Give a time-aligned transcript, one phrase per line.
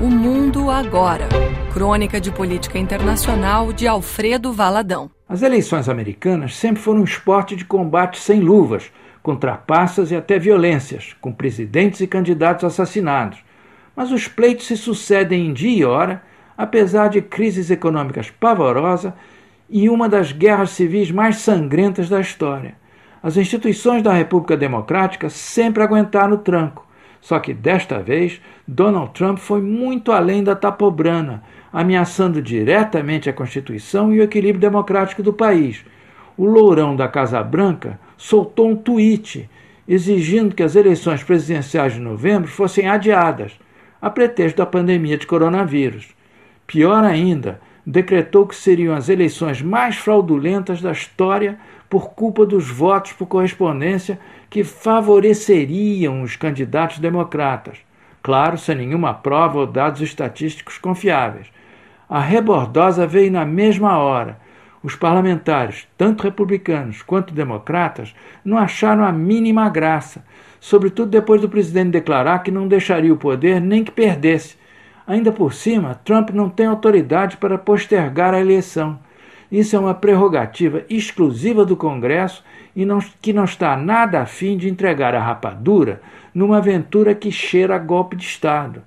[0.00, 1.28] O Mundo Agora.
[1.72, 5.08] Crônica de Política Internacional de Alfredo Valadão.
[5.28, 8.90] As eleições americanas sempre foram um esporte de combate sem luvas,
[9.22, 13.38] com trapaças e até violências, com presidentes e candidatos assassinados.
[13.94, 16.22] Mas os pleitos se sucedem em dia e hora,
[16.58, 19.12] apesar de crises econômicas pavorosas
[19.70, 22.74] e uma das guerras civis mais sangrentas da história.
[23.22, 26.84] As instituições da República Democrática sempre aguentaram o tranco.
[27.24, 28.38] Só que desta vez,
[28.68, 31.42] Donald Trump foi muito além da tapobrana,
[31.72, 35.82] ameaçando diretamente a Constituição e o equilíbrio democrático do país.
[36.36, 39.48] O lourão da Casa Branca soltou um tweet
[39.88, 43.58] exigindo que as eleições presidenciais de novembro fossem adiadas,
[44.02, 46.08] a pretexto da pandemia de coronavírus.
[46.66, 53.12] Pior ainda, decretou que seriam as eleições mais fraudulentas da história por culpa dos votos
[53.12, 57.78] por correspondência que favoreceriam os candidatos democratas.
[58.22, 61.48] Claro, sem nenhuma prova ou dados estatísticos confiáveis.
[62.08, 64.38] A rebordosa veio na mesma hora.
[64.82, 70.24] Os parlamentares, tanto republicanos quanto democratas, não acharam a mínima graça,
[70.60, 74.56] sobretudo depois do presidente declarar que não deixaria o poder nem que perdesse
[75.06, 78.98] Ainda por cima, Trump não tem autoridade para postergar a eleição.
[79.52, 82.42] Isso é uma prerrogativa exclusiva do Congresso
[82.74, 86.00] e não, que não está nada afim de entregar a rapadura
[86.34, 88.82] numa aventura que cheira a golpe de Estado.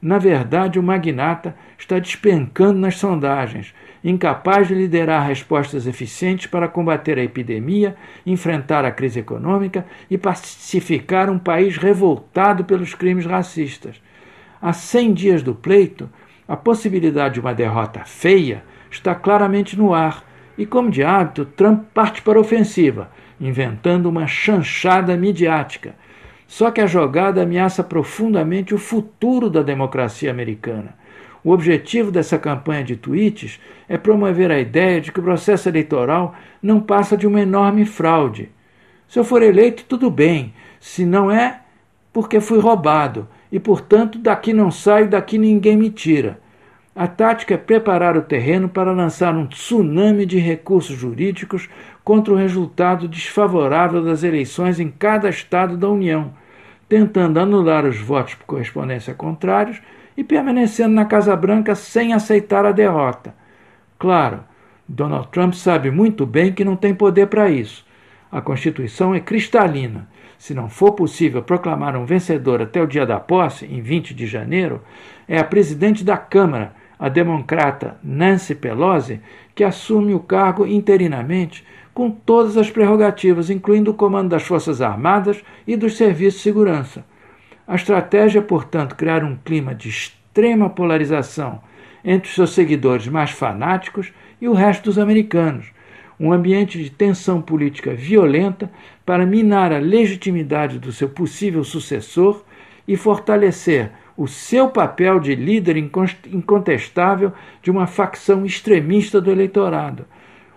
[0.00, 3.72] Na verdade, o magnata está despencando nas sondagens,
[4.04, 11.30] incapaz de liderar respostas eficientes para combater a epidemia, enfrentar a crise econômica e pacificar
[11.30, 14.00] um país revoltado pelos crimes racistas.
[14.62, 16.08] A 100 dias do pleito,
[16.46, 20.24] a possibilidade de uma derrota feia está claramente no ar
[20.56, 25.96] e, como de hábito, Trump parte para a ofensiva, inventando uma chanchada midiática.
[26.46, 30.94] Só que a jogada ameaça profundamente o futuro da democracia americana.
[31.42, 36.36] O objetivo dessa campanha de tweets é promover a ideia de que o processo eleitoral
[36.62, 38.48] não passa de uma enorme fraude.
[39.08, 41.62] Se eu for eleito, tudo bem, se não é,
[42.12, 46.40] porque fui roubado e, portanto, daqui não saio, daqui ninguém me tira.
[46.96, 51.68] A tática é preparar o terreno para lançar um tsunami de recursos jurídicos
[52.02, 56.32] contra o resultado desfavorável das eleições em cada estado da União,
[56.88, 59.82] tentando anular os votos por correspondência contrários
[60.16, 63.34] e permanecendo na Casa Branca sem aceitar a derrota.
[63.98, 64.40] Claro,
[64.88, 67.86] Donald Trump sabe muito bem que não tem poder para isso.
[68.30, 70.08] A Constituição é cristalina
[70.42, 74.26] se não for possível proclamar um vencedor até o dia da posse, em 20 de
[74.26, 74.82] janeiro,
[75.28, 79.20] é a presidente da Câmara, a democrata Nancy Pelosi,
[79.54, 81.64] que assume o cargo interinamente
[81.94, 87.04] com todas as prerrogativas, incluindo o comando das Forças Armadas e dos serviços de segurança.
[87.64, 91.60] A estratégia é, portanto, criar um clima de extrema polarização
[92.04, 95.70] entre os seus seguidores mais fanáticos e o resto dos americanos,
[96.18, 98.70] um ambiente de tensão política violenta
[99.04, 102.42] para minar a legitimidade do seu possível sucessor
[102.86, 110.04] e fortalecer o seu papel de líder incontestável de uma facção extremista do eleitorado.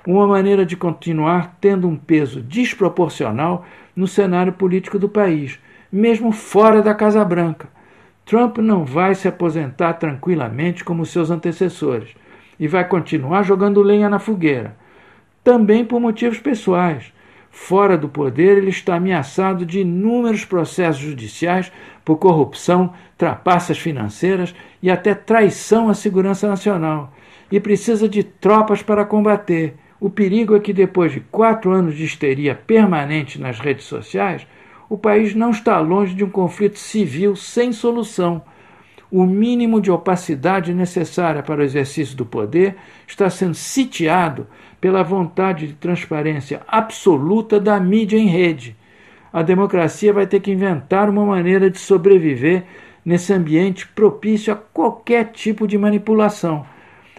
[0.06, 3.66] Uma maneira de continuar tendo um peso desproporcional
[3.96, 5.58] no cenário político do país,
[5.92, 7.70] mesmo fora da Casa Branca.
[8.26, 12.10] Trump não vai se aposentar tranquilamente como seus antecessores
[12.60, 14.76] e vai continuar jogando lenha na fogueira
[15.46, 17.14] também por motivos pessoais.
[17.52, 21.72] Fora do poder, ele está ameaçado de inúmeros processos judiciais
[22.04, 27.14] por corrupção, trapaças financeiras e até traição à segurança nacional.
[27.50, 29.76] E precisa de tropas para combater.
[30.00, 34.46] O perigo é que, depois de quatro anos de histeria permanente nas redes sociais,
[34.90, 38.42] o país não está longe de um conflito civil sem solução
[39.18, 42.76] o mínimo de opacidade necessária para o exercício do poder
[43.08, 44.46] está sendo sitiado
[44.82, 48.76] pela vontade de transparência absoluta da mídia em rede.
[49.32, 52.66] A democracia vai ter que inventar uma maneira de sobreviver
[53.06, 56.66] nesse ambiente propício a qualquer tipo de manipulação.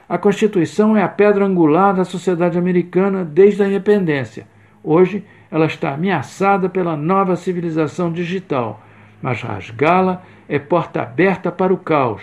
[0.06, 4.46] A Constituição é a pedra angular da sociedade americana desde a independência.
[4.84, 8.82] Hoje, ela está ameaçada pela nova civilização digital
[9.20, 12.22] mas rasgá-la é porta aberta para o caos.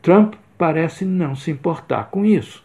[0.00, 2.64] Trump parece não se importar com isso.